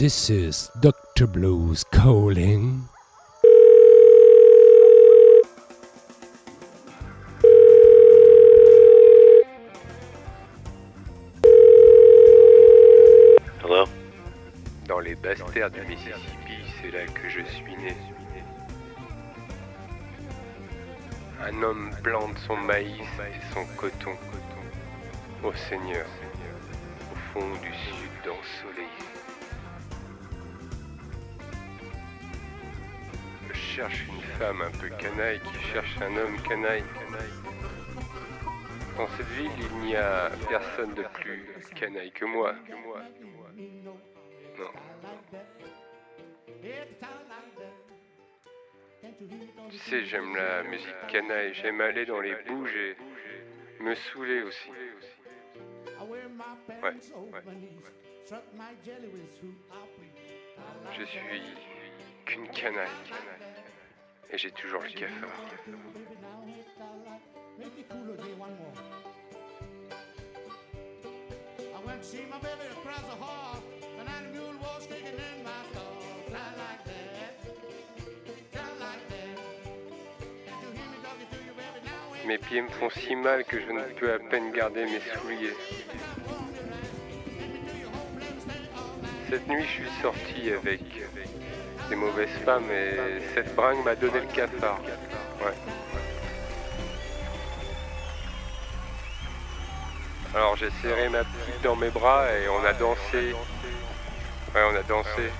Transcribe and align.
This 0.00 0.30
is 0.30 0.70
Dr. 0.80 1.26
Blues 1.26 1.84
calling. 1.84 2.88
Hello? 13.60 13.84
Dans 14.88 15.00
les 15.00 15.14
basses 15.16 15.44
terres 15.52 15.70
du 15.70 15.82
Mississippi, 15.82 16.64
c'est 16.80 16.92
là 16.92 17.04
que 17.04 17.28
je 17.28 17.44
suis 17.52 17.76
né. 17.76 17.94
Un 21.44 21.62
homme 21.62 21.90
plante 22.02 22.38
son 22.46 22.56
maïs 22.56 23.02
et 23.20 23.52
son 23.52 23.66
coton. 23.76 24.16
Ô 25.44 25.52
Seigneur, 25.68 26.06
au 27.12 27.16
fond 27.34 27.50
du 27.60 27.68
sud 27.68 28.30
ensoleillé. 28.30 28.89
Cherche 33.80 34.04
une 34.08 34.20
femme 34.38 34.60
un 34.60 34.70
peu 34.72 34.90
canaille 34.90 35.40
qui 35.40 35.58
cherche 35.72 35.96
un 36.02 36.14
homme 36.14 36.38
canaille. 36.42 36.84
Dans 38.94 39.08
cette 39.16 39.26
ville, 39.28 39.50
il 39.58 39.76
n'y 39.78 39.96
a 39.96 40.30
personne 40.50 40.92
de 40.92 41.02
plus 41.14 41.46
canaille 41.74 42.12
que 42.12 42.26
moi. 42.26 42.54
Non. 44.58 44.70
Tu 49.70 49.78
sais, 49.78 50.04
j'aime 50.04 50.36
la 50.36 50.62
musique 50.64 51.06
canaille, 51.08 51.54
j'aime 51.54 51.80
aller 51.80 52.04
dans 52.04 52.20
les 52.20 52.34
bouges 52.46 52.76
et 52.76 52.96
me 53.82 53.94
saouler 53.94 54.42
aussi. 54.42 54.70
Ouais. 56.82 56.94
Je 60.98 61.04
suis 61.04 61.42
qu'une 62.26 62.48
canaille. 62.48 62.88
Et 64.32 64.38
j'ai 64.38 64.50
toujours 64.52 64.82
le 64.82 64.90
cafard. 64.90 65.28
Mes 82.26 82.38
pieds 82.38 82.62
me 82.62 82.68
font 82.68 82.90
si 82.90 83.16
mal 83.16 83.44
que 83.44 83.60
je 83.60 83.72
ne 83.72 83.82
peux 83.98 84.12
à 84.12 84.18
peine 84.20 84.52
garder 84.52 84.84
mes 84.84 85.00
souliers. 85.00 85.56
Cette 89.28 89.48
nuit, 89.48 89.64
je 89.64 89.82
suis 89.82 90.00
sorti 90.00 90.52
avec 90.52 90.80
des 91.90 91.96
mauvaises 91.96 92.28
femmes 92.44 92.70
et 92.70 93.20
cette 93.34 93.54
bringue 93.56 93.84
m'a 93.84 93.96
donné 93.96 94.20
le 94.20 94.26
cafard. 94.26 94.78
Alors 100.32 100.56
j'ai 100.56 100.70
serré 100.80 101.08
ma 101.08 101.24
petite 101.24 101.62
dans 101.64 101.74
mes 101.74 101.90
bras 101.90 102.30
et 102.30 102.48
on 102.48 102.64
a 102.64 102.72
dansé. 102.74 103.34
Ouais, 104.54 104.62
on 104.72 104.76
a 104.76 104.82
dansé. 104.84 105.32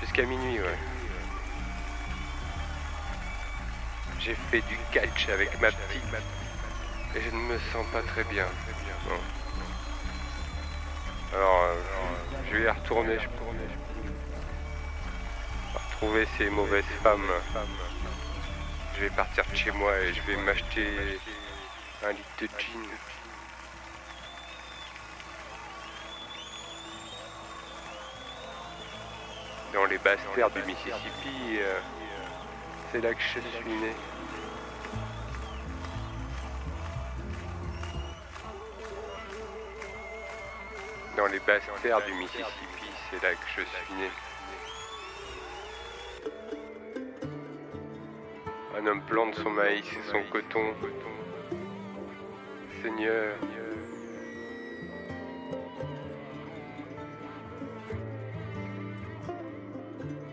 Jusqu'à 0.00 0.22
minuit, 0.22 0.58
ouais. 0.58 0.78
J'ai 4.18 4.34
fait 4.50 4.62
du 4.62 4.78
catch 4.92 5.28
avec 5.28 5.60
ma 5.60 5.70
petite 5.70 6.14
et 7.14 7.20
je 7.20 7.36
ne 7.36 7.40
me 7.40 7.58
sens 7.72 7.84
pas 7.92 8.00
très 8.02 8.24
bien. 8.24 8.46
Alors, 11.34 11.62
euh, 11.64 11.74
je 12.50 12.56
vais 12.56 12.64
y 12.64 12.68
retourner. 12.68 13.18
Je 13.18 13.28
ces 16.38 16.48
mauvaises 16.48 16.84
femmes. 17.02 17.30
Je 18.94 19.00
vais 19.00 19.10
partir 19.10 19.44
de 19.50 19.56
chez 19.56 19.70
moi 19.70 19.98
et 19.98 20.14
je 20.14 20.22
vais 20.22 20.36
m'acheter 20.36 21.18
un 22.02 22.12
litre 22.12 22.28
de 22.40 22.46
gin. 22.46 22.86
Dans 29.72 29.84
les 29.84 29.98
basses 29.98 30.20
terres 30.34 30.50
du 30.50 30.62
Mississippi, 30.62 31.58
euh, 31.58 31.78
c'est 32.90 33.00
là 33.00 33.14
que 33.14 33.20
je 33.20 33.28
suis 33.28 33.70
né. 33.70 33.94
Dans 41.16 41.26
les 41.26 41.40
basses 41.40 41.62
terres 41.82 42.04
du 42.04 42.14
Mississippi, 42.14 42.90
c'est 43.10 43.22
là 43.22 43.34
que 43.34 43.46
je 43.56 43.62
suis 43.62 43.94
né. 43.94 44.10
Un 48.80 48.86
homme 48.86 49.02
plante 49.02 49.34
son 49.34 49.50
maïs 49.50 49.84
et 49.92 50.10
son 50.10 50.22
coton. 50.32 50.72
Seigneur, 52.82 53.34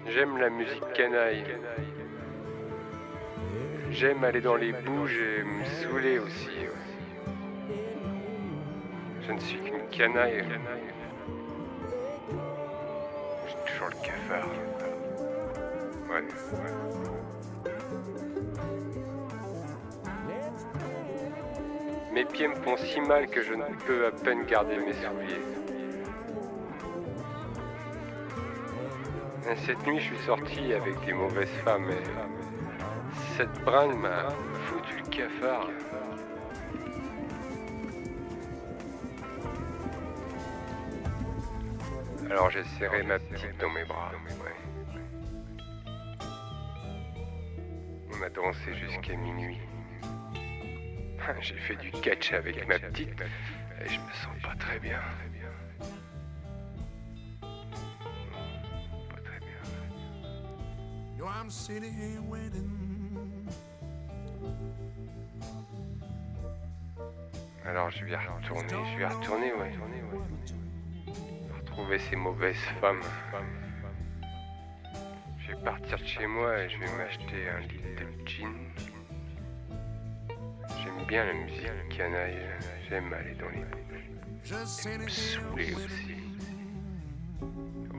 j'aime 0.08 0.38
la 0.38 0.50
musique 0.50 0.94
canaille. 0.94 1.44
J'aime 3.90 4.24
aller 4.24 4.40
dans 4.40 4.56
les 4.56 4.72
bouges 4.72 5.20
et 5.20 5.44
me 5.44 5.66
saouler 5.66 6.20
aussi. 6.20 6.52
Je 9.24 9.32
ne 9.34 9.40
suis 9.42 9.58
qu'une 9.58 9.90
canaille. 9.92 10.46
J'ai 13.46 13.74
toujours 13.74 13.90
le 13.90 14.06
cafard. 14.06 14.48
Ouais. 16.10 17.17
Mes 22.18 22.26
pieds 22.26 22.48
me 22.48 22.56
font 22.56 22.76
si 22.78 23.00
mal 23.02 23.28
que 23.28 23.44
je 23.44 23.54
ne 23.54 23.64
peux 23.86 24.08
à 24.08 24.12
peine 24.12 24.44
garder 24.48 24.76
mes 24.78 24.94
souliers. 24.94 25.40
Et 29.48 29.56
Cette 29.68 29.86
nuit, 29.86 30.00
je 30.00 30.16
suis 30.16 30.26
sorti 30.26 30.74
avec 30.74 31.00
des 31.06 31.14
mauvaises 31.14 31.56
femmes 31.64 31.92
et 31.92 33.18
cette 33.38 33.54
bringue 33.64 34.00
m'a 34.00 34.30
foutu 34.66 34.98
le 34.98 35.10
cafard. 35.12 35.68
Alors 42.32 42.50
j'ai 42.50 42.64
serré 42.80 43.04
ma 43.04 43.20
petite 43.20 43.60
dans 43.60 43.70
mes 43.70 43.84
bras. 43.84 44.12
On 48.10 48.24
a 48.24 48.30
dansé 48.30 48.74
jusqu'à 48.74 49.16
minuit. 49.16 49.60
J'ai 51.42 51.56
fait 51.56 51.76
du 51.76 51.92
catch 51.92 52.32
avec 52.34 52.66
ma 52.68 52.80
petite 52.80 53.22
et 53.82 53.90
je 53.90 54.00
me 54.00 54.12
sens 54.14 54.42
pas 54.42 54.56
très 54.58 54.80
bien. 54.80 55.00
Pas 57.42 59.22
très 59.24 59.40
bien. 59.40 59.60
Yo, 61.18 61.26
I'm 61.26 61.50
sitting 61.50 61.94
here 61.94 62.22
waiting. 62.22 62.72
Alors 67.66 67.92
je 67.92 68.06
vais 68.06 68.16
retourner, 68.16 68.86
je 68.94 68.98
vais 68.98 69.08
retourner, 69.08 69.54
ouais. 69.54 69.74
Retrouver 71.60 72.00
ces 72.00 72.16
mauvaises 72.16 72.56
femmes. 72.80 73.04
Je 75.40 75.52
vais 75.52 75.62
partir 75.64 75.98
de 75.98 76.06
chez 76.06 76.26
moi 76.26 76.58
et 76.60 76.70
je 76.70 76.80
vais 76.80 76.92
m'acheter 76.98 77.50
un 77.50 77.60
litre 77.60 78.02
de 78.02 78.26
gin. 78.26 78.54
Bien 81.08 81.24
la 81.24 81.34
musique 81.34 81.98
canaille, 81.98 82.36
j'aime 82.90 83.14
aller 83.14 83.34
dans 83.36 83.48
les 83.48 83.64
bouches. 83.64 84.86
Et 84.86 84.98
me 84.98 85.08
saouler 85.08 85.74
aussi. 85.74 86.16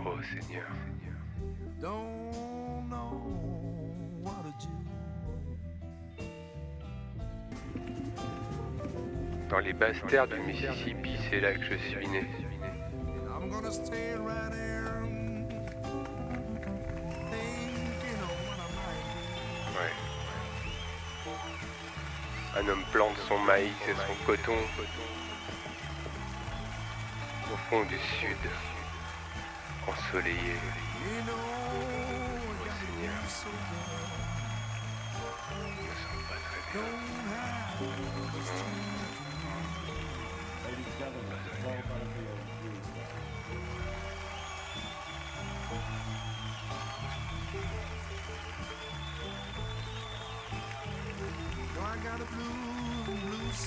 Oh 0.04 0.16
Seigneur. 0.22 0.66
Dans 9.48 9.58
les 9.60 9.72
basses 9.72 10.04
terres 10.08 10.28
du 10.28 10.38
Mississippi, 10.40 11.16
c'est 11.30 11.40
là 11.40 11.54
que 11.54 11.64
je 11.64 11.76
suis 11.78 12.06
né. 12.08 12.26
Un 22.56 22.66
homme 22.68 22.84
plante 22.92 23.16
son 23.28 23.38
maïs 23.38 23.76
et 23.88 23.94
son 23.94 24.24
coton 24.26 24.56
au 27.52 27.56
fond 27.70 27.82
du 27.84 27.98
sud, 27.98 28.50
ensoleillé. 29.86 30.54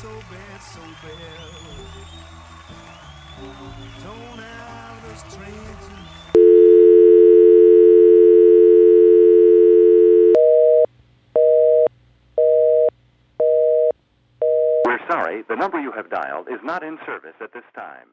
So 0.02 0.10
bad, 0.32 0.62
so 0.64 0.82
bad. 1.04 1.62
Don't 4.04 4.40
have 4.40 5.30
to 5.30 5.38
We're 14.86 15.08
sorry, 15.08 15.44
the 15.48 15.56
number 15.56 15.80
you 15.80 15.92
have 15.92 16.10
dialed 16.10 16.48
is 16.48 16.60
not 16.64 16.82
in 16.84 16.98
service 17.06 17.36
at 17.40 17.54
this 17.54 17.64
time. 17.76 18.08